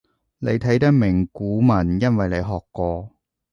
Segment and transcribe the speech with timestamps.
[0.39, 3.11] 你睇得明古文因為你學過